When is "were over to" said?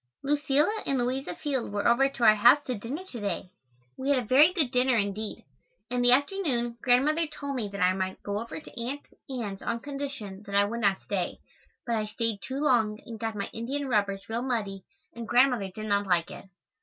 1.71-2.23